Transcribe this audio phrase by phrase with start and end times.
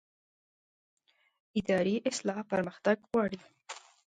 [1.59, 3.39] اداري اصلاح پرمختګ غواړي